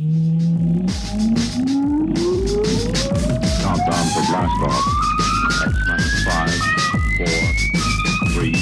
[0.00, 0.16] Countdown
[4.14, 4.86] for blast off.
[5.60, 6.56] X minus five,
[7.18, 7.40] four,
[8.32, 8.56] three,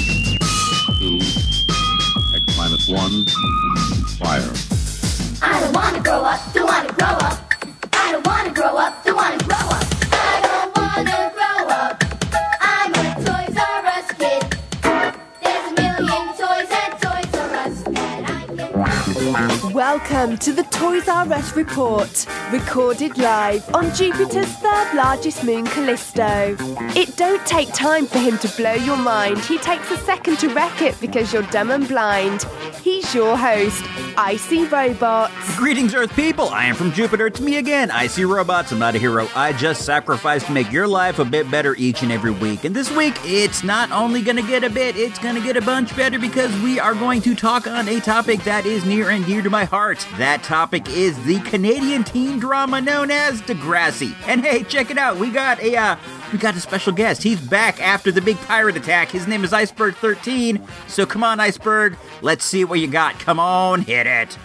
[0.99, 1.15] two,
[2.35, 3.23] X minus one,
[4.17, 4.51] fire.
[5.41, 7.38] I don't wanna grow up, don't wanna grow up.
[19.99, 26.55] Welcome to the Toys R Us report, recorded live on Jupiter's third largest moon, Callisto.
[26.99, 29.39] It don't take time for him to blow your mind.
[29.45, 32.43] He takes a second to wreck it because you're dumb and blind.
[32.83, 33.85] He's your host,
[34.17, 35.55] Icy Robots.
[35.55, 36.49] Greetings, Earth people!
[36.49, 37.27] I am from Jupiter.
[37.27, 37.89] It's me again.
[37.89, 38.73] I see robots.
[38.73, 39.29] I'm not a hero.
[39.33, 42.65] I just sacrifice to make your life a bit better each and every week.
[42.65, 45.95] And this week, it's not only gonna get a bit, it's gonna get a bunch
[45.95, 49.41] better because we are going to talk on a topic that is near and dear
[49.41, 50.05] to my heart.
[50.17, 54.13] That topic is the Canadian teen drama known as Degrassi.
[54.27, 55.15] And hey, check it out.
[55.15, 55.95] We got a uh,
[56.31, 57.23] we got a special guest.
[57.23, 59.09] He's back after the big pirate attack.
[59.09, 60.61] His name is Iceberg 13.
[60.87, 61.97] So come on, Iceberg.
[62.21, 63.19] Let's see what you got.
[63.19, 64.37] Come on, hit it.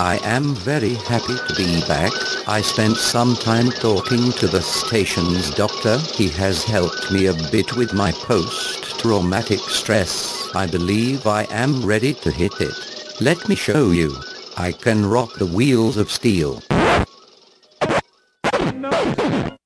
[0.00, 2.12] I am very happy to be back.
[2.46, 5.98] I spent some time talking to the station's doctor.
[5.98, 10.54] He has helped me a bit with my post-traumatic stress.
[10.54, 13.20] I believe I am ready to hit it.
[13.20, 14.14] Let me show you.
[14.56, 16.62] I can rock the wheels of steel.
[18.50, 19.58] The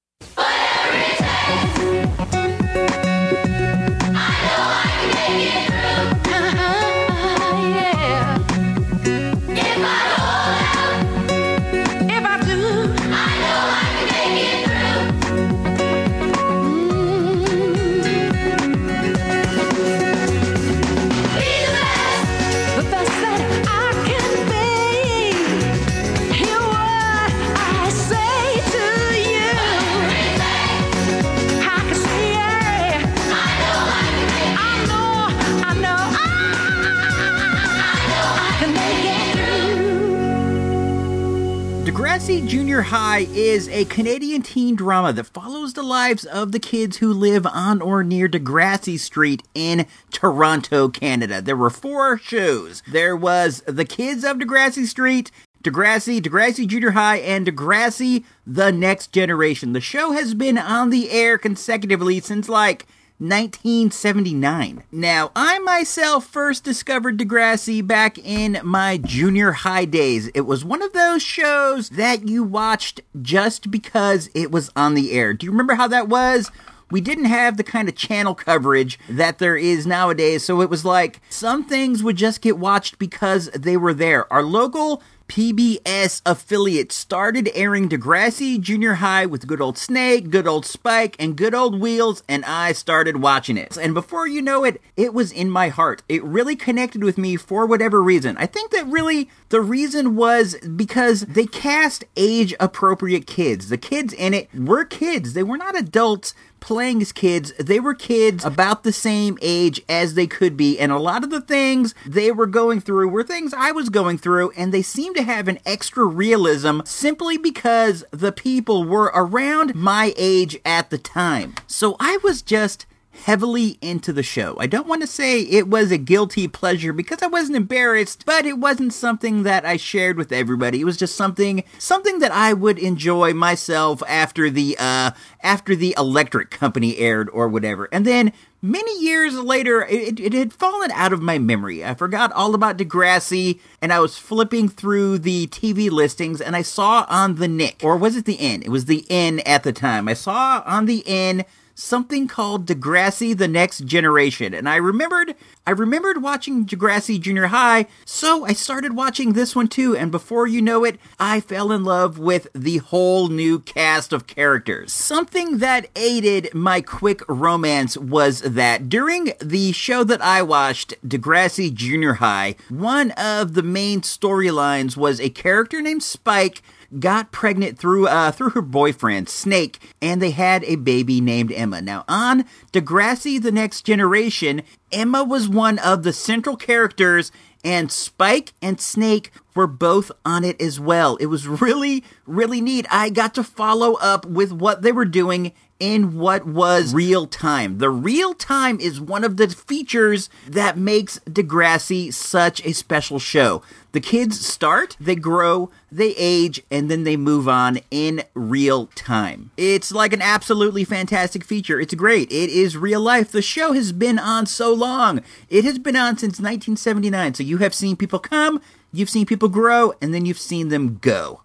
[43.35, 47.81] is a Canadian teen drama that follows the lives of the kids who live on
[47.81, 51.41] or near Degrassi Street in Toronto, Canada.
[51.41, 52.83] There were four shows.
[52.87, 55.31] There was The Kids of Degrassi Street,
[55.65, 59.73] Degrassi, Degrassi Junior High, and Degrassi The Next Generation.
[59.73, 62.87] The show has been on the air consecutively since like
[63.23, 64.83] 1979.
[64.91, 70.27] Now, I myself first discovered Degrassi back in my junior high days.
[70.35, 75.13] It was one of those shows that you watched just because it was on the
[75.13, 75.35] air.
[75.35, 76.51] Do you remember how that was?
[76.91, 80.85] We didn't have the kind of channel coverage that there is nowadays, so it was
[80.85, 84.31] like some things would just get watched because they were there.
[84.33, 85.01] Our local
[85.33, 91.37] PBS affiliate started airing Degrassi Junior High with good old Snake, good old Spike, and
[91.37, 93.79] good old Wheels, and I started watching it.
[93.79, 96.03] And before you know it, it was in my heart.
[96.07, 98.37] It really connected with me for whatever reason.
[98.37, 103.71] I think that really the reason was because they cast age appropriate kids.
[103.71, 107.53] The kids in it were kids, they were not adults playing as kids.
[107.59, 111.31] They were kids about the same age as they could be, and a lot of
[111.31, 115.17] the things they were going through were things I was going through, and they seemed
[115.17, 120.99] to have an extra realism simply because the people were around my age at the
[120.99, 121.57] time.
[121.67, 124.57] So I was just heavily into the show.
[124.59, 128.47] I don't want to say it was a guilty pleasure because I wasn't embarrassed, but
[128.47, 130.81] it wasn't something that I shared with everybody.
[130.81, 135.13] It was just something something that I would enjoy myself after the uh
[135.43, 137.89] after the electric company aired or whatever.
[137.93, 138.33] And then
[138.65, 141.85] Many years later, it, it had fallen out of my memory.
[141.85, 146.63] I forgot all about Degrassi, and I was flipping through the TV listings, and I
[146.63, 148.63] saw on the Nick, or was it the N?
[148.63, 150.07] It was the N at the time.
[150.07, 151.45] I saw on the N
[151.75, 154.55] something called Degrassi the Next Generation.
[154.55, 155.35] And I remembered
[155.65, 160.49] I remembered watching Degrassi Junior High, so I started watching this one too, and before
[160.49, 164.93] you know it, I fell in love with the whole new cast of characters.
[164.93, 171.73] Something that aided my quick romance was that during the show that I watched, Degrassi
[171.73, 176.61] Junior High, one of the main storylines was a character named Spike
[176.99, 181.81] got pregnant through uh, through her boyfriend Snake, and they had a baby named Emma.
[181.81, 187.33] Now on Degrassi: The Next Generation, Emma was one of the central characters,
[187.65, 191.17] and Spike and Snake were both on it as well.
[191.17, 192.87] It was really really neat.
[192.91, 197.79] I got to follow up with what they were doing in what was real time.
[197.79, 203.63] The real time is one of the features that makes Degrassi such a special show.
[203.91, 209.51] The kids start, they grow, they age, and then they move on in real time.
[209.57, 211.81] It's like an absolutely fantastic feature.
[211.81, 212.31] It's great.
[212.31, 213.33] It is real life.
[213.33, 215.21] The show has been on so long.
[215.51, 217.35] It has been on since 1979.
[217.35, 218.63] So you have seen people come,
[218.93, 221.43] you've seen people grow, and then you've seen them go.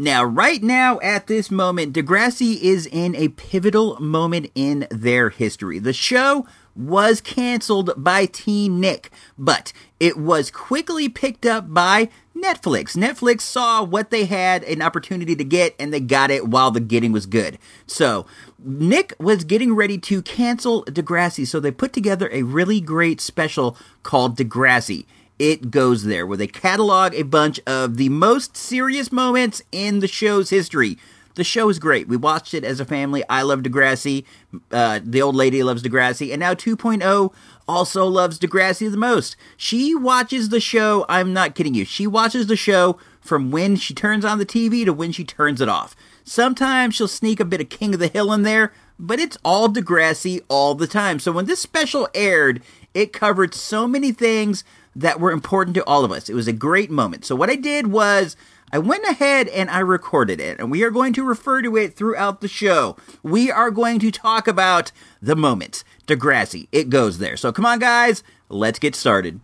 [0.00, 5.78] Now, right now, at this moment, Degrassi is in a pivotal moment in their history.
[5.78, 12.96] The show was canceled by Teen Nick, but it was quickly picked up by Netflix.
[12.96, 16.80] Netflix saw what they had an opportunity to get and they got it while the
[16.80, 17.58] getting was good.
[17.86, 18.24] So,
[18.58, 23.76] Nick was getting ready to cancel Degrassi, so they put together a really great special
[24.02, 25.04] called Degrassi
[25.40, 30.06] it goes there, where they catalog a bunch of the most serious moments in the
[30.06, 30.98] show's history.
[31.34, 32.08] The show is great.
[32.08, 33.24] We watched it as a family.
[33.26, 34.26] I love Degrassi.
[34.70, 36.30] Uh, the old lady loves Degrassi.
[36.30, 37.32] And now 2.0
[37.66, 39.34] also loves Degrassi the most.
[39.56, 41.06] She watches the show.
[41.08, 41.86] I'm not kidding you.
[41.86, 45.62] She watches the show from when she turns on the TV to when she turns
[45.62, 45.96] it off.
[46.22, 49.70] Sometimes she'll sneak a bit of King of the Hill in there, but it's all
[49.70, 51.18] Degrassi all the time.
[51.18, 52.60] So when this special aired,
[52.92, 54.64] it covered so many things
[54.96, 56.28] that were important to all of us.
[56.28, 57.24] It was a great moment.
[57.24, 58.36] So what I did was
[58.72, 61.94] I went ahead and I recorded it, and we are going to refer to it
[61.94, 62.96] throughout the show.
[63.22, 65.82] We are going to talk about the moment.
[66.06, 67.36] Degrassi, it goes there.
[67.36, 69.40] So come on, guys, let's get started.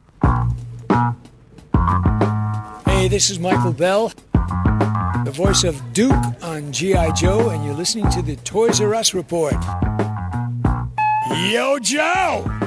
[2.86, 4.12] Hey, this is Michael Bell,
[5.24, 7.12] the voice of Duke on G.I.
[7.12, 9.54] Joe, and you're listening to the Toys R Us Report.
[11.50, 12.65] Yo, Joe!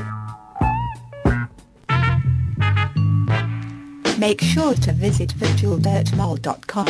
[4.20, 6.88] Make sure to visit virtualdirtmall.com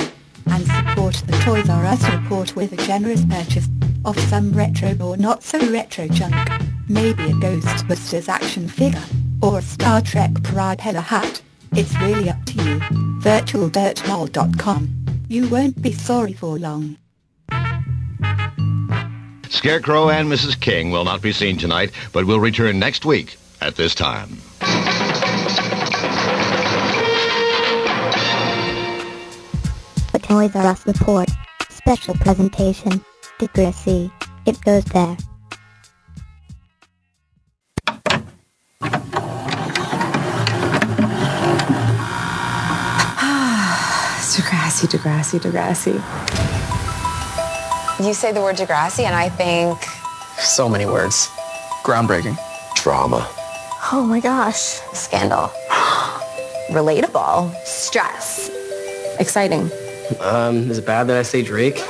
[0.48, 3.68] and support the Toys R Us report with a generous purchase
[4.04, 6.34] of some retro or not so retro junk.
[6.88, 9.04] Maybe a Ghostbusters action figure
[9.44, 11.40] or a Star Trek propeller hat.
[11.74, 12.80] It's really up to you.
[13.22, 14.90] virtualdirtmall.com.
[15.28, 16.98] You won't be sorry for long.
[19.50, 20.60] Scarecrow and Mrs.
[20.60, 24.40] King will not be seen tonight, but will return next week at this time.
[30.30, 31.28] Toys R Us report.
[31.70, 33.04] Special presentation.
[33.40, 34.12] Degrassi.
[34.46, 35.18] It goes there.
[44.36, 45.96] Degrassi, Degrassi, Degrassi.
[48.06, 49.84] You say the word Degrassi, and I think
[50.38, 51.28] So many words.
[51.84, 52.38] Groundbreaking.
[52.76, 53.28] Drama.
[53.92, 54.80] Oh my gosh.
[54.94, 55.48] Scandal.
[56.70, 57.52] Relatable.
[57.66, 58.52] Stress.
[59.20, 59.72] Exciting.
[60.20, 61.82] Um, is it bad that I say Drake?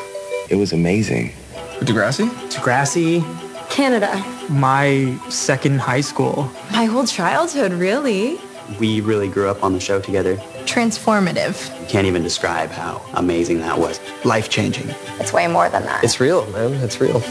[0.50, 1.32] It was amazing.
[1.80, 2.28] Degrassi?
[2.50, 3.24] Degrassi.
[3.70, 4.24] Canada.
[4.50, 6.52] My second high school.
[6.72, 8.40] My whole childhood, really.
[8.80, 10.36] We really grew up on the show together.
[10.66, 11.56] Transformative.
[11.88, 14.00] Can't even describe how amazing that was.
[14.26, 14.90] Life changing.
[15.20, 16.04] It's way more than that.
[16.04, 16.74] It's real, man.
[16.84, 17.22] It's real.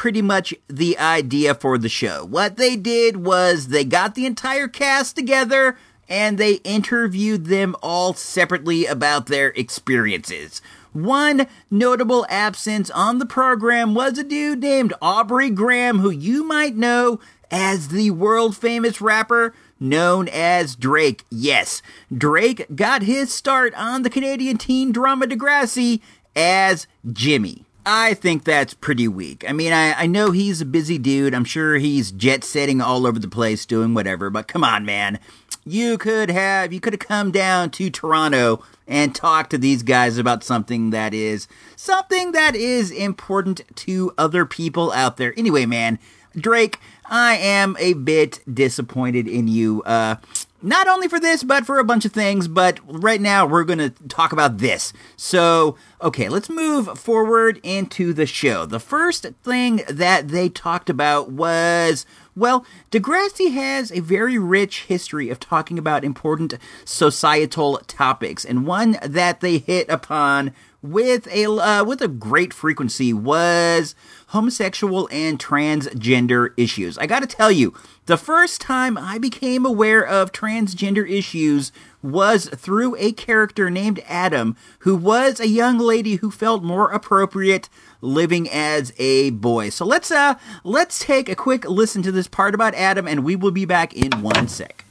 [0.00, 2.24] Pretty much the idea for the show.
[2.24, 5.76] What they did was they got the entire cast together
[6.08, 10.62] and they interviewed them all separately about their experiences.
[10.94, 16.76] One notable absence on the program was a dude named Aubrey Graham, who you might
[16.76, 17.20] know
[17.50, 21.24] as the world famous rapper known as Drake.
[21.28, 26.00] Yes, Drake got his start on the Canadian teen drama Degrassi
[26.34, 27.66] as Jimmy.
[27.92, 29.44] I think that's pretty weak.
[29.48, 31.34] I mean, I, I know he's a busy dude.
[31.34, 35.18] I'm sure he's jet setting all over the place doing whatever, but come on, man.
[35.66, 40.18] You could have, you could have come down to Toronto and talked to these guys
[40.18, 45.34] about something that is, something that is important to other people out there.
[45.36, 45.98] Anyway, man,
[46.36, 49.82] Drake, I am a bit disappointed in you.
[49.82, 50.14] Uh,
[50.62, 52.48] not only for this, but for a bunch of things.
[52.48, 54.92] But right now, we're going to talk about this.
[55.16, 58.66] So, okay, let's move forward into the show.
[58.66, 65.28] The first thing that they talked about was well, Degrassi has a very rich history
[65.30, 71.84] of talking about important societal topics, and one that they hit upon with a uh,
[71.84, 73.94] with a great frequency was
[74.28, 76.96] homosexual and transgender issues.
[76.98, 77.74] I got to tell you,
[78.10, 81.70] the first time I became aware of transgender issues
[82.02, 87.68] was through a character named Adam, who was a young lady who felt more appropriate
[88.00, 89.68] living as a boy.
[89.68, 93.36] So let's uh let's take a quick listen to this part about Adam and we
[93.36, 94.84] will be back in one sec.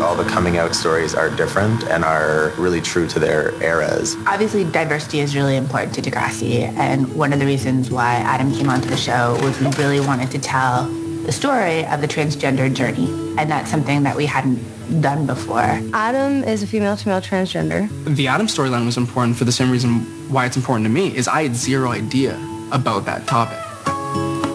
[0.00, 4.16] All the coming out stories are different and are really true to their eras.
[4.26, 8.70] Obviously, diversity is really important to Degrassi, and one of the reasons why Adam came
[8.70, 10.84] onto the show was we really wanted to tell
[11.26, 14.62] the story of the transgender journey, and that's something that we hadn't
[15.02, 15.80] done before.
[15.92, 17.88] Adam is a female-to-male transgender.
[18.14, 20.00] The Adam storyline was important for the same reason
[20.30, 22.34] why it's important to me, is I had zero idea
[22.70, 23.58] about that topic.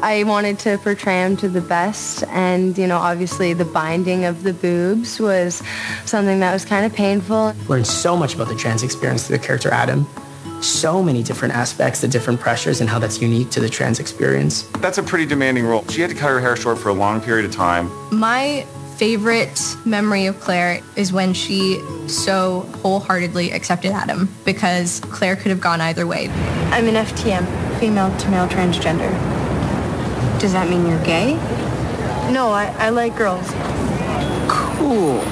[0.03, 4.43] I wanted to portray him to the best, and you know, obviously, the binding of
[4.43, 5.63] the boobs was
[6.03, 7.55] something that was kind of painful.
[7.69, 10.05] Learned so much about the trans experience through the character Adam.
[10.62, 14.63] So many different aspects, the different pressures, and how that's unique to the trans experience.
[14.79, 15.88] That's a pretty demanding role.
[15.88, 17.89] She had to cut her hair short for a long period of time.
[18.12, 18.65] My
[18.98, 25.62] favorite memory of Clare is when she so wholeheartedly accepted Adam because Clare could have
[25.62, 26.27] gone either way.
[26.72, 29.32] I'm an FTM, female-to-male transgender.
[30.39, 31.36] Does that mean you're gay?
[32.32, 33.46] No, I, I like girls.
[34.48, 35.24] Cool.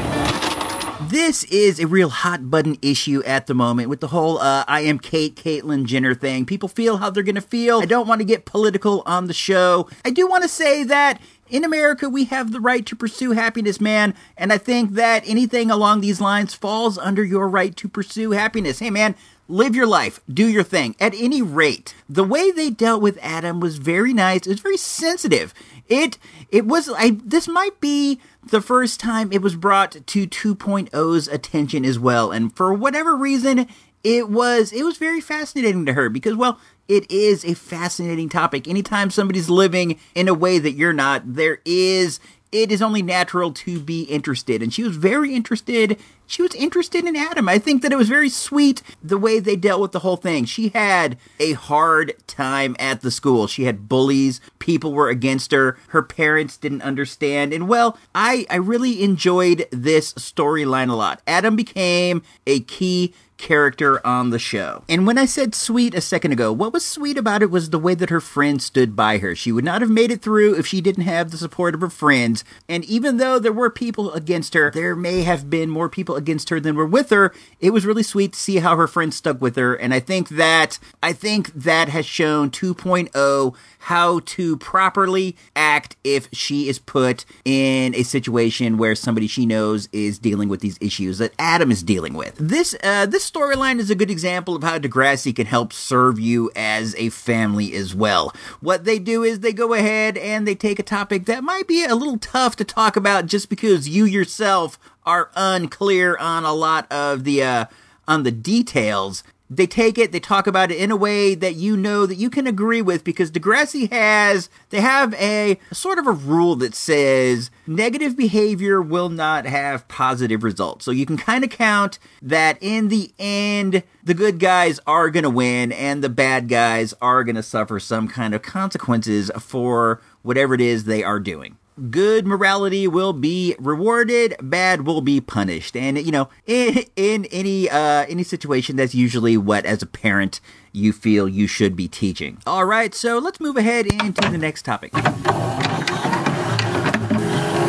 [1.09, 4.81] This is a real hot button issue at the moment with the whole uh, I
[4.81, 6.45] am Kate, Caitlyn Jenner thing.
[6.45, 7.81] People feel how they're going to feel.
[7.81, 9.89] I don't want to get political on the show.
[10.05, 11.19] I do want to say that
[11.49, 14.15] in America, we have the right to pursue happiness, man.
[14.37, 18.79] And I think that anything along these lines falls under your right to pursue happiness.
[18.79, 19.15] Hey, man,
[19.51, 20.95] live your life, do your thing.
[20.99, 24.47] At any rate, the way they dealt with Adam was very nice.
[24.47, 25.53] It was very sensitive.
[25.87, 26.17] It
[26.49, 31.85] it was I this might be the first time it was brought to 2.0's attention
[31.85, 32.31] as well.
[32.31, 33.67] And for whatever reason,
[34.03, 38.67] it was it was very fascinating to her because well, it is a fascinating topic.
[38.67, 42.19] Anytime somebody's living in a way that you're not, there is
[42.51, 44.61] it is only natural to be interested.
[44.61, 45.97] And she was very interested.
[46.27, 47.47] She was interested in Adam.
[47.47, 50.45] I think that it was very sweet the way they dealt with the whole thing.
[50.45, 53.47] She had a hard time at the school.
[53.47, 54.41] She had bullies.
[54.59, 55.77] People were against her.
[55.89, 57.53] Her parents didn't understand.
[57.53, 61.21] And well, I, I really enjoyed this storyline a lot.
[61.25, 64.83] Adam became a key character on the show.
[64.87, 67.79] And when I said sweet a second ago, what was sweet about it was the
[67.79, 69.35] way that her friends stood by her.
[69.35, 71.89] She would not have made it through if she didn't have the support of her
[71.89, 72.43] friends.
[72.69, 76.49] And even though there were people against her, there may have been more people against
[76.49, 77.33] her than were with her.
[77.59, 79.73] It was really sweet to see how her friends stuck with her.
[79.73, 86.29] And I think that, I think that has shown 2.0 how to properly act if
[86.31, 91.17] she is put in a situation where somebody she knows is dealing with these issues
[91.17, 92.35] that Adam is dealing with.
[92.37, 96.51] This uh, this storyline is a good example of how Degrassi can help serve you
[96.55, 98.33] as a family as well.
[98.59, 101.85] What they do is they go ahead and they take a topic that might be
[101.85, 106.91] a little tough to talk about just because you yourself are unclear on a lot
[106.91, 107.65] of the uh,
[108.07, 111.75] on the details they take it, they talk about it in a way that you
[111.75, 116.07] know that you can agree with because Degrassi has, they have a, a, sort of
[116.07, 120.85] a rule that says negative behavior will not have positive results.
[120.85, 125.23] So you can kind of count that in the end, the good guys are going
[125.23, 130.01] to win and the bad guys are going to suffer some kind of consequences for
[130.21, 131.57] whatever it is they are doing
[131.89, 135.75] good morality will be rewarded, bad will be punished.
[135.75, 140.39] And you know, in, in any uh, any situation, that's usually what, as a parent,
[140.71, 142.37] you feel you should be teaching.
[142.45, 144.91] All right, so let's move ahead into the next topic.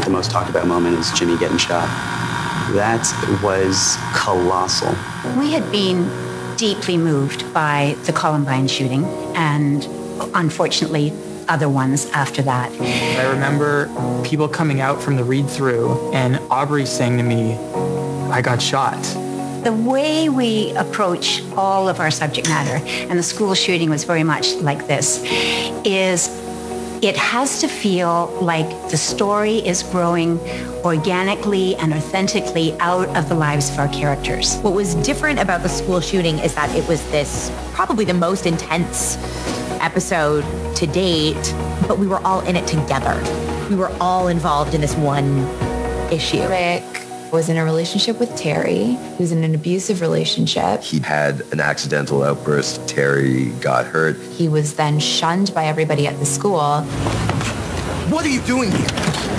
[0.03, 1.89] The most talked about moment is Jimmy getting shot.
[2.75, 3.07] That
[3.43, 4.95] was colossal.
[5.39, 6.11] We had been
[6.57, 9.05] deeply moved by the Columbine shooting,
[9.35, 9.85] and
[10.35, 11.13] unfortunately,
[11.53, 12.73] other ones after that.
[12.81, 13.91] I remember
[14.25, 17.57] people coming out from the read through and Aubrey saying to me,
[18.33, 18.97] I got shot.
[19.63, 24.25] The way we approach all of our subject matter, and the school shooting was very
[24.25, 25.23] much like this,
[25.85, 26.31] is
[27.03, 30.41] it has to feel like the story is growing
[30.85, 34.57] organically and authentically out of the lives of our characters.
[34.59, 38.47] What was different about the school shooting is that it was this probably the most
[38.47, 39.17] intense
[39.83, 40.45] episode
[40.77, 41.55] to date,
[41.87, 43.21] but we were all in it together.
[43.69, 45.39] We were all involved in this one
[46.11, 46.47] issue.
[46.49, 46.85] Rick
[47.33, 48.97] was in a relationship with Terri.
[49.17, 50.83] He was in an abusive relationship.
[50.83, 52.83] He had an accidental outburst.
[52.83, 54.21] Terri got hurt.
[54.21, 56.83] He was then shunned by everybody at the school.
[58.13, 58.89] What are you doing here?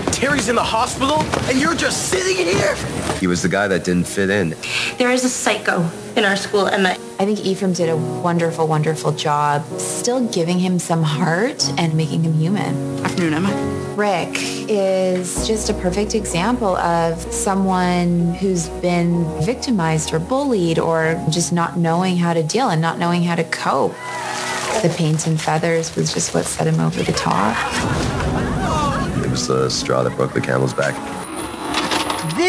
[0.09, 2.75] Terri's in the hospital and you're just sitting here?
[3.23, 4.53] He was the guy that didn't fit in.
[4.97, 6.89] There is a psycho in our school, Emma.
[7.19, 12.23] I think Ephraim did a wonderful, wonderful job still giving him some heart and making
[12.23, 12.75] him human.
[13.05, 13.93] Afternoon, Emma.
[13.95, 14.31] Rick
[14.67, 21.77] is just a perfect example of someone who's been victimized or bullied or just not
[21.77, 23.93] knowing how to deal and not knowing how to cope.
[24.81, 27.55] The paint and feathers was just what set him over the top.
[29.23, 31.22] It was the straw that broke the camel's back.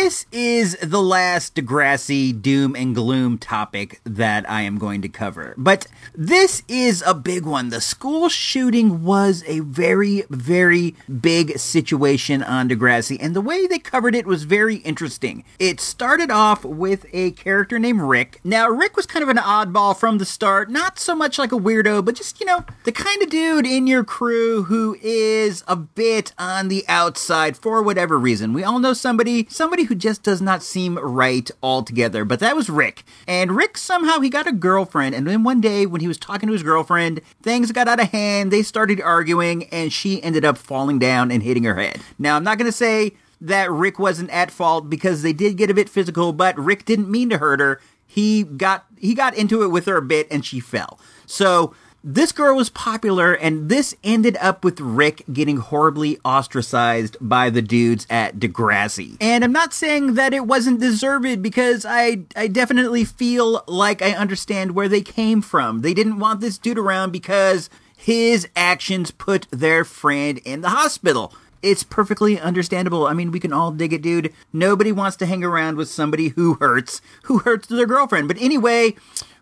[0.04, 5.54] This is the last Degrassi doom and gloom topic that I am going to cover.
[5.56, 7.70] But this is a big one.
[7.70, 13.78] The school shooting was a very, very big situation on Degrassi, and the way they
[13.78, 15.42] covered it was very interesting.
[15.58, 18.40] It started off with a character named Rick.
[18.44, 21.58] Now, Rick was kind of an oddball from the start, not so much like a
[21.58, 25.76] weirdo, but just, you know, the kind of dude in your crew who is a
[25.76, 28.52] bit on the outside for whatever reason.
[28.52, 32.24] We all know somebody, somebody who just does not seem right altogether.
[32.24, 33.04] But that was Rick.
[33.26, 36.46] And Rick somehow he got a girlfriend, and then one day when he was talking
[36.48, 38.50] to his girlfriend, things got out of hand.
[38.50, 42.00] They started arguing, and she ended up falling down and hitting her head.
[42.18, 45.74] Now I'm not gonna say that Rick wasn't at fault because they did get a
[45.74, 47.80] bit physical, but Rick didn't mean to hurt her.
[48.06, 50.98] He got he got into it with her a bit and she fell.
[51.26, 51.74] So
[52.06, 57.62] this girl was popular, and this ended up with Rick getting horribly ostracized by the
[57.62, 59.16] dudes at Degrassi.
[59.22, 64.10] And I'm not saying that it wasn't deserved because I, I definitely feel like I
[64.12, 65.80] understand where they came from.
[65.80, 71.32] They didn't want this dude around because his actions put their friend in the hospital.
[71.62, 73.06] It's perfectly understandable.
[73.06, 74.34] I mean, we can all dig it, dude.
[74.52, 78.28] Nobody wants to hang around with somebody who hurts, who hurts their girlfriend.
[78.28, 78.94] But anyway,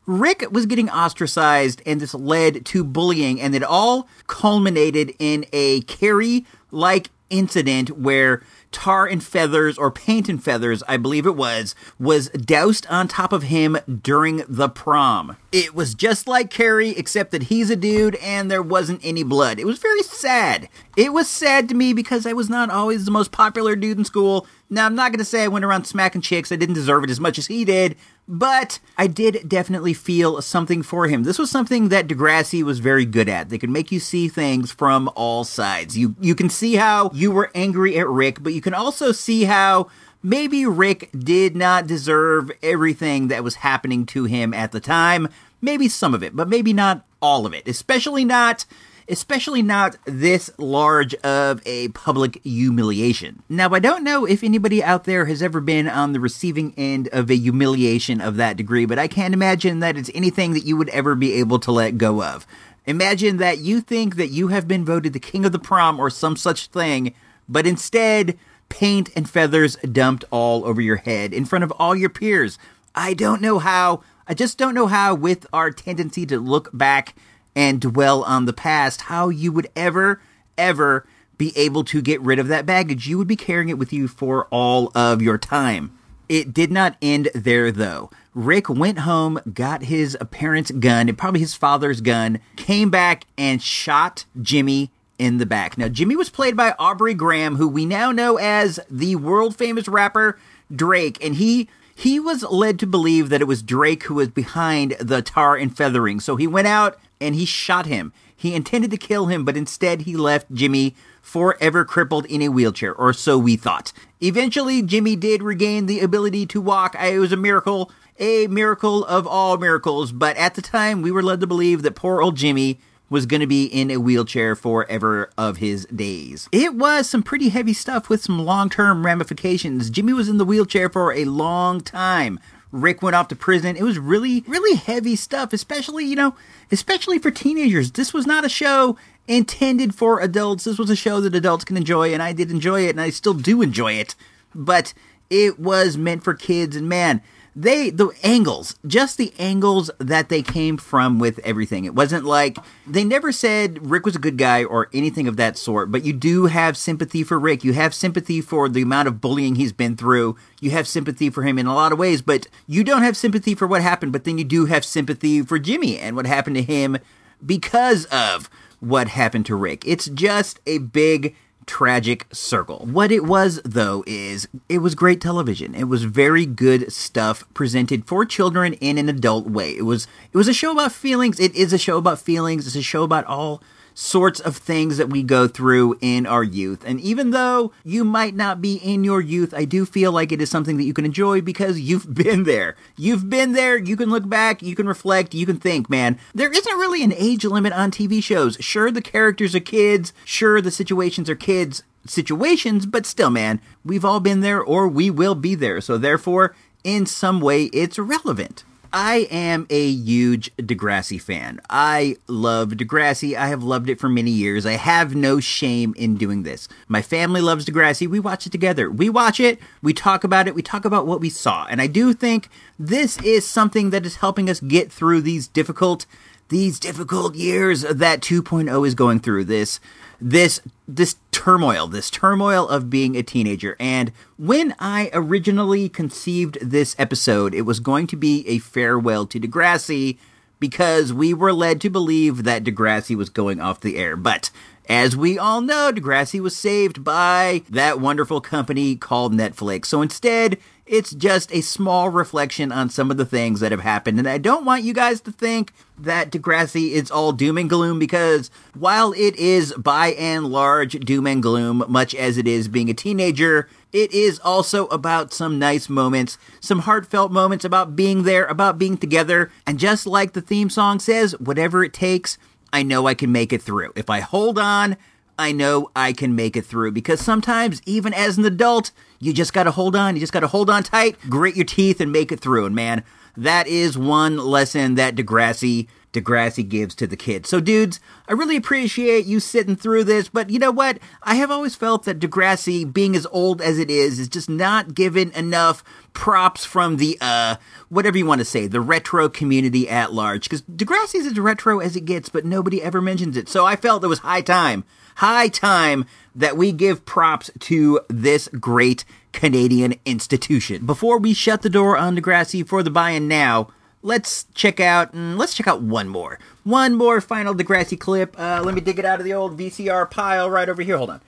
[0.07, 5.83] Rick was getting ostracized, and this led to bullying, and it all culminated in a
[5.83, 8.43] Carrie like incident where
[8.73, 13.33] tar and feathers, or paint and feathers, I believe it was, was doused on top
[13.33, 15.37] of him during the prom.
[15.53, 19.61] It was just like Carrie, except that he's a dude and there wasn't any blood.
[19.61, 20.69] It was very sad.
[20.97, 24.05] It was sad to me because I was not always the most popular dude in
[24.05, 24.47] school.
[24.73, 26.51] Now, I'm not going to say I went around smacking chicks.
[26.51, 27.95] I didn't deserve it as much as he did,
[28.27, 31.25] but I did definitely feel something for him.
[31.25, 33.51] This was something that Degrassi was very good at.
[33.51, 35.99] They could make you see things from all sides.
[35.99, 39.45] You you can see how you were angry at Rick, but you can also see
[39.45, 39.91] how
[40.23, 45.29] maybe Rick did not deserve everything that was happening to him at the time.
[45.61, 47.69] Maybe some of it, but maybe not all of it.
[47.69, 48.65] Especially not
[49.09, 53.43] especially not this large of a public humiliation.
[53.49, 57.09] Now, I don't know if anybody out there has ever been on the receiving end
[57.09, 60.77] of a humiliation of that degree, but I can't imagine that it's anything that you
[60.77, 62.47] would ever be able to let go of.
[62.87, 66.11] Imagine that you think that you have been voted the king of the prom or
[66.11, 67.15] some such thing,
[67.49, 68.37] but instead,
[68.69, 72.59] paint and feathers dumped all over your head in front of all your peers.
[72.95, 74.03] I don't know how.
[74.27, 77.15] I just don't know how, with our tendency to look back
[77.55, 80.21] and dwell on the past, how you would ever,
[80.57, 81.07] ever
[81.39, 83.07] be able to get rid of that baggage.
[83.07, 85.97] You would be carrying it with you for all of your time.
[86.29, 88.11] It did not end there, though.
[88.35, 93.61] Rick went home, got his parents' gun, and probably his father's gun, came back and
[93.61, 95.77] shot Jimmy in the back.
[95.77, 99.89] Now, Jimmy was played by Aubrey Graham, who we now know as the world famous
[99.89, 100.39] rapper
[100.75, 104.93] Drake, and he he was led to believe that it was Drake who was behind
[104.99, 106.21] the tar and feathering.
[106.21, 108.13] So he went out and he shot him.
[108.35, 112.93] He intended to kill him, but instead he left Jimmy forever crippled in a wheelchair,
[112.93, 113.93] or so we thought.
[114.21, 116.97] Eventually, Jimmy did regain the ability to walk.
[117.01, 121.23] It was a miracle, a miracle of all miracles, but at the time we were
[121.23, 125.31] led to believe that poor old Jimmy was going to be in a wheelchair forever
[125.37, 126.49] of his days.
[126.51, 129.91] It was some pretty heavy stuff with some long term ramifications.
[129.91, 132.41] Jimmy was in the wheelchair for a long time.
[132.73, 133.77] Rick went off to prison.
[133.77, 136.35] It was really, really heavy stuff, especially, you know,
[136.71, 137.93] especially for teenagers.
[137.93, 138.97] This was not a show
[139.29, 140.65] intended for adults.
[140.65, 143.11] This was a show that adults can enjoy, and I did enjoy it, and I
[143.11, 144.15] still do enjoy it.
[144.55, 144.95] But
[145.31, 147.23] it was meant for kids, and man,
[147.55, 151.85] they the angles, just the angles that they came from with everything.
[151.85, 155.59] It wasn't like they never said Rick was a good guy or anything of that
[155.59, 157.65] sort, but you do have sympathy for Rick.
[157.65, 160.37] You have sympathy for the amount of bullying he's been through.
[160.61, 163.55] You have sympathy for him in a lot of ways, but you don't have sympathy
[163.55, 166.63] for what happened, but then you do have sympathy for Jimmy and what happened to
[166.63, 166.99] him
[167.45, 168.49] because of
[168.81, 169.85] what happened to Rick.
[169.87, 171.37] It's just a big
[171.67, 172.87] tragic circle.
[172.91, 175.75] What it was though is it was great television.
[175.75, 179.77] It was very good stuff presented for children in an adult way.
[179.77, 181.41] It was it was a show about feelings.
[181.41, 182.67] It is a show about feelings.
[182.67, 183.63] It's a show about all
[183.95, 186.83] sorts of things that we go through in our youth.
[186.87, 190.41] And even though you might not be in your youth, I do feel like it
[190.41, 192.77] is something that you can enjoy because you've been there.
[192.97, 196.51] You've been there, you can look back, you can reflect, you can think, man, there
[196.51, 198.57] isn't really an age limit on TV shows.
[198.61, 204.05] Sure, the characters are kids, sure, the situations are kids situations, but still, man, we've
[204.05, 205.81] all been there or we will be there.
[205.81, 208.65] So therefore, in some way, it's relevant.
[208.93, 211.61] I am a huge Degrassi fan.
[211.71, 213.35] I love Degrassi.
[213.35, 214.67] I have loved it for many years.
[214.67, 216.69] I have no shame in doing this.
[216.89, 218.07] My family loves Degrassi.
[218.07, 218.91] We watch it together.
[218.91, 221.67] We watch it, we talk about it, we talk about what we saw.
[221.71, 226.05] And I do think this is something that is helping us get through these difficult
[226.49, 229.45] these difficult years that 2.0 is going through.
[229.45, 229.81] This
[230.23, 233.77] this this turmoil, this turmoil of being a teenager.
[233.81, 239.41] And when I originally conceived this episode, it was going to be a farewell to
[239.41, 240.19] Degrassi
[240.61, 244.17] because we were led to believe that Degrassi was going off the air.
[244.17, 244.51] But
[244.89, 249.87] as we all know, Degrassi was saved by that wonderful company called Netflix.
[249.87, 254.19] So instead, it's just a small reflection on some of the things that have happened.
[254.19, 257.99] And I don't want you guys to think that Degrassi is all doom and gloom
[257.99, 262.91] because while it is by and large doom and gloom, much as it is being
[262.91, 268.47] a teenager, it is also about some nice moments, some heartfelt moments about being there,
[268.47, 269.53] about being together.
[269.67, 272.39] And just like the theme song says, whatever it takes,
[272.73, 273.93] I know I can make it through.
[273.95, 274.97] If I hold on,
[275.43, 279.53] I know I can make it through because sometimes, even as an adult, you just
[279.53, 280.15] gotta hold on.
[280.15, 282.65] You just gotta hold on tight, grit your teeth, and make it through.
[282.65, 283.03] And man,
[283.37, 287.49] that is one lesson that Degrassi Degrassi gives to the kids.
[287.49, 287.99] So, dudes,
[288.29, 290.99] I really appreciate you sitting through this, but you know what?
[291.23, 294.95] I have always felt that Degrassi, being as old as it is, is just not
[294.95, 297.57] given enough props from the, uh,
[297.89, 300.45] whatever you want to say, the retro community at large.
[300.45, 303.49] Because Degrassi is as retro as it gets, but nobody ever mentions it.
[303.49, 304.85] So I felt it was high time,
[305.17, 310.85] high time that we give props to this great Canadian institution.
[310.85, 313.69] Before we shut the door on Degrassi for the buy-in now,
[314.03, 316.39] let's check out mm, let's check out one more.
[316.65, 318.39] One more final degrassi clip.
[318.39, 320.97] Uh, let me dig it out of the old vcr pile right over here.
[320.97, 321.21] Hold on.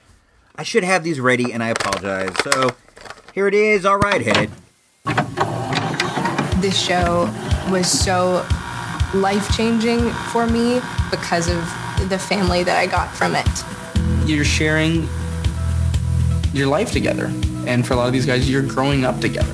[0.57, 2.35] I should have these ready and i apologize.
[2.43, 2.71] So
[3.33, 3.85] here it is.
[3.85, 4.51] All right hit it
[6.61, 7.33] This show
[7.71, 8.47] was so
[9.15, 11.59] life changing for me because of
[12.09, 13.47] the family that I got from it.
[14.29, 15.09] You're sharing
[16.53, 17.33] your life together.
[17.67, 19.53] And for a lot of these guys, you're growing up together.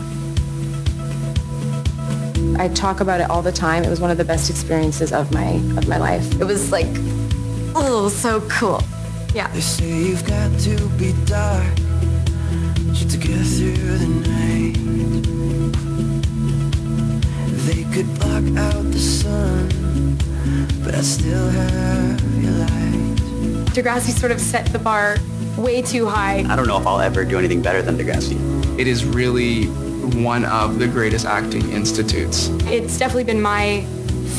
[2.58, 3.84] I talk about it all the time.
[3.84, 6.40] It was one of the best experiences of my of my life.
[6.40, 6.86] It was like,
[7.74, 8.82] oh, so cool.
[9.34, 9.48] Yeah.
[9.48, 11.74] They say you've got to be dark
[12.92, 14.76] just to get through the night.
[17.66, 20.16] They could block out the sun,
[20.84, 23.16] but I still have your light.
[23.74, 25.16] Degrassi sort of set the bar
[25.56, 26.44] way too high.
[26.48, 28.36] I don't know if I'll ever do anything better than Degrassi.
[28.78, 29.68] It is really
[30.00, 32.48] one of the greatest acting institutes.
[32.66, 33.82] It's definitely been my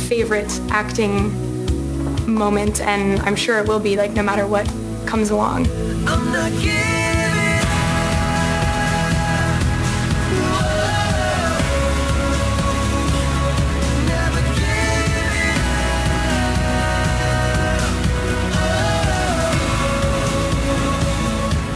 [0.07, 1.31] favorite acting
[2.27, 4.65] moment, and I'm sure it will be, like, no matter what
[5.05, 5.67] comes along.
[6.07, 6.51] I'm not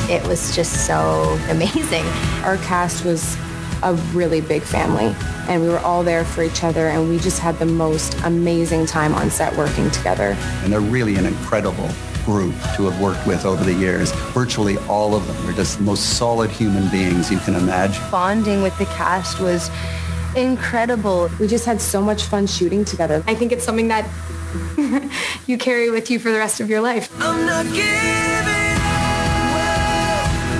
[0.08, 2.06] It was just so amazing.
[2.44, 3.36] Our cast was
[3.86, 5.16] a really big family,
[5.48, 8.86] and we were all there for each other, and we just had the most amazing
[8.86, 10.36] time on set working together.
[10.64, 11.88] And they're really an incredible
[12.26, 14.12] group to have worked with over the years.
[14.34, 18.04] Virtually all of them are just the most solid human beings you can imagine.
[18.10, 19.70] Bonding with the cast was
[20.36, 21.30] incredible.
[21.40, 23.24] We just had so much fun shooting together.
[23.28, 24.10] I think it's something that
[25.46, 27.12] you carry with you for the rest of your life.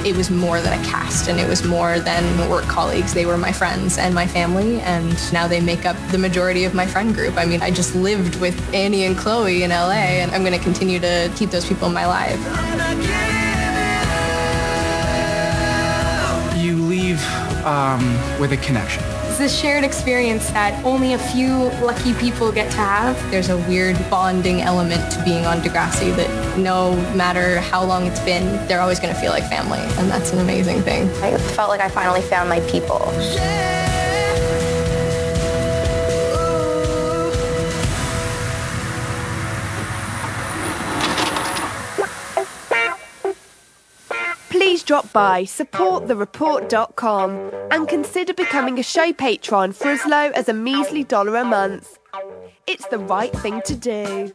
[0.06, 3.16] It was more than a cast and it was more than work colleagues.
[3.16, 6.76] They were my friends and my family and now they make up the majority of
[6.76, 7.38] my friend group.
[7.38, 10.64] I mean, I just lived with Annie and Chloe in LA and I'm going to
[10.64, 12.38] continue to keep those people in my life.
[16.56, 17.26] You leave
[17.66, 18.04] um,
[18.40, 19.15] with a connection.
[19.36, 23.32] It's this shared experience that only a few lucky people get to have.
[23.32, 28.22] There's a weird bonding element to being on Degrassi that no matter how long it's
[28.22, 29.80] been, they're always going to feel like family.
[30.00, 31.10] And that's an amazing thing.
[31.22, 33.00] I felt like I finally found my people.
[33.00, 33.75] Please
[44.86, 51.04] drop by supportthereport.com and consider becoming a show patron for as low as a measly
[51.04, 51.98] dollar a month.
[52.68, 54.32] It's the right thing to do.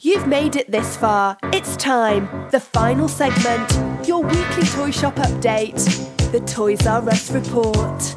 [0.00, 1.38] You've made it this far.
[1.44, 5.82] It's time, the final segment, your weekly toy shop update,
[6.30, 8.14] the Toys R Us report.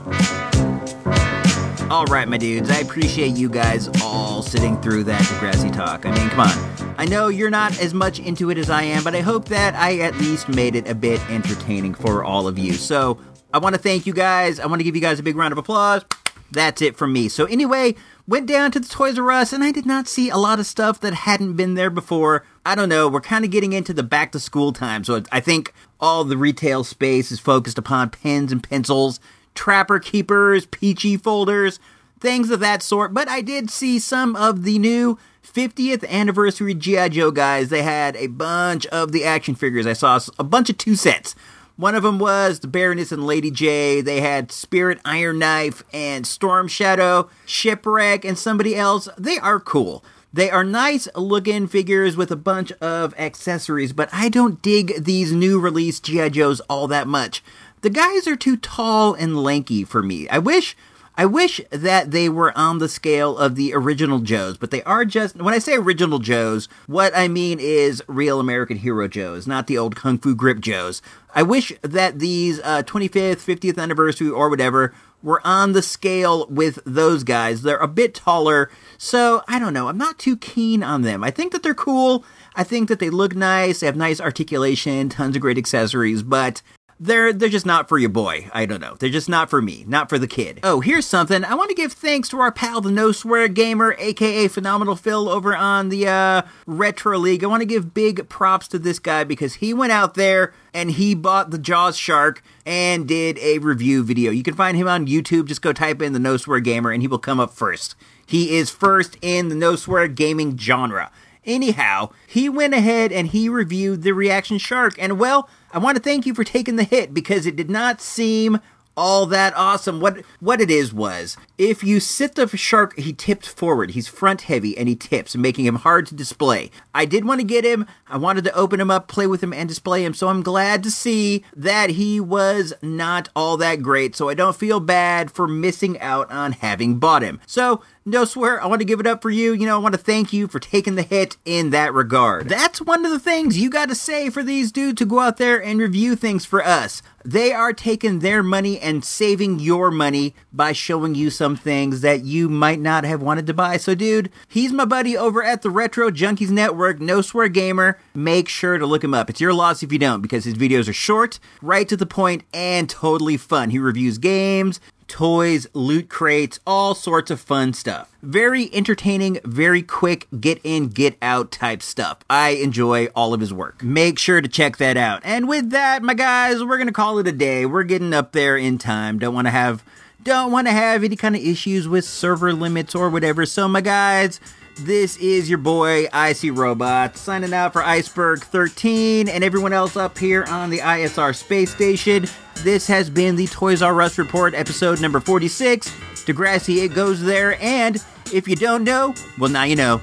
[1.90, 6.06] All right, my dudes, I appreciate you guys all sitting through that Degrassi talk.
[6.06, 6.96] I mean, come on.
[6.98, 9.74] I know you're not as much into it as I am, but I hope that
[9.74, 12.74] I at least made it a bit entertaining for all of you.
[12.74, 13.18] So,
[13.54, 14.60] I want to thank you guys.
[14.60, 16.04] I want to give you guys a big round of applause.
[16.52, 17.30] That's it from me.
[17.30, 17.96] So, anyway,
[18.28, 20.66] went down to the Toys R Us and I did not see a lot of
[20.66, 22.44] stuff that hadn't been there before.
[22.66, 25.40] I don't know, we're kind of getting into the back to school time, so I
[25.40, 29.22] think all the retail space is focused upon pens and pencils,
[29.58, 31.80] trapper keepers, Pee-Chee folders,
[32.20, 33.14] things of that sort.
[33.14, 37.10] But I did see some of the new 50th anniversary G.I.
[37.10, 37.70] Joe guys.
[37.70, 39.88] They had a bunch of the action figures.
[39.88, 41.36] I saw a bunch of two sets.
[41.76, 44.04] One of them was the Baroness and Lady Jaye.
[44.04, 49.10] They had Spirit Iron Knife and Storm Shadow, Shipwreck, and somebody else.
[49.18, 50.04] They are cool.
[50.34, 55.32] They are nice looking figures with a bunch of accessories, but I don't dig these
[55.32, 56.30] new release G.I.
[56.30, 57.44] Joes all that much.
[57.88, 60.28] The guys are too tall and lanky for me.
[60.28, 60.76] I wish
[61.16, 65.06] I wish that they were on the scale of the original Joes, but they are
[65.06, 69.68] just, when I say original Joes, what I mean is real American Hero Joes, not
[69.68, 71.02] the old Kung Fu Grip Joes.
[71.34, 76.80] I wish that these uh, 25th, 50th anniversary, or whatever, were on the scale with
[76.86, 77.62] those guys.
[77.62, 79.88] They're a bit taller, so I don't know.
[79.88, 81.24] I'm not too keen on them.
[81.24, 82.26] I think that they're cool.
[82.54, 83.80] I think that they look nice.
[83.80, 86.62] They have nice articulation, tons of great accessories, but
[87.00, 88.50] they're they're just not for your boy.
[88.54, 88.96] I don't know.
[88.98, 90.60] They're just not for me, not for the kid.
[90.64, 91.44] Oh, here's something.
[91.44, 95.30] I want to give thanks to our pal, the No Swear Gamer, aka Phenomenal Phil,
[95.30, 97.44] over on the uh, Retro League.
[97.44, 100.92] I want to give big props to this guy because he went out there and
[100.92, 104.32] he bought the Jaws shark and did a review video.
[104.32, 105.46] You can find him on YouTube.
[105.46, 107.96] Just go type in the No Swear Gamer and he will come up first.
[108.26, 111.12] He is first in the No Swear gaming genre.
[111.48, 116.04] Anyhow, he went ahead and he reviewed the Reaction Shark, and well, I want to
[116.04, 118.60] thank you for taking the hit because it did not seem
[118.98, 120.02] all that awesome.
[120.02, 123.92] What what it is was if you sit the shark, he tips forward.
[123.92, 126.72] He's front heavy and he tips, making him hard to display.
[126.96, 127.86] I did want to get him.
[128.08, 130.16] I wanted to open him up, play with him, and display him.
[130.16, 134.16] So I'm glad to see that he was not all that great.
[134.16, 137.40] So I don't feel bad for missing out on having bought him.
[137.46, 139.52] So no swear, I want to give it up for you.
[139.54, 142.48] You know, I want to thank you for taking the hit in that regard.
[142.48, 145.38] That's one of the things you got to say for these dudes to go out
[145.38, 147.02] there and review things for us.
[147.26, 152.24] They are taking their money and saving your money by showing you some things that
[152.24, 153.76] you might not have wanted to buy.
[153.76, 158.00] So, dude, he's my buddy over at the Retro Junkies Network, No Swear Gamer.
[158.16, 159.30] Make sure to look him up.
[159.30, 162.44] It's your loss if you don't, because his videos are short, right to the point,
[162.54, 163.72] and totally fun.
[163.72, 168.12] He reviews games, toys, loot crates, all sorts of fun stuff.
[168.22, 172.20] Very entertaining, very quick, get in, get out type stuff.
[172.30, 173.84] I enjoy all of his work.
[173.84, 175.22] Make sure to check that out.
[175.24, 177.66] And with that, my guys, we're going to call it a day.
[177.66, 179.20] We're getting up there in time.
[179.20, 179.84] Don't want to have
[180.24, 183.46] don't want to have any kind of issues with server limits or whatever.
[183.46, 184.42] So my guys,
[184.80, 190.18] this is your boy Icy Robot signing out for Iceberg 13 and everyone else up
[190.18, 192.28] here on the ISR space station.
[192.64, 195.90] This has been the Toys R Us Report, episode number 46.
[196.26, 200.02] Degrassi, it goes there, and if you don't know, well, now you know.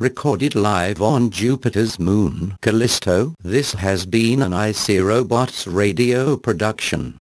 [0.00, 3.34] Recorded live on Jupiter's moon, Callisto.
[3.42, 7.18] This has been an IC Robots radio production.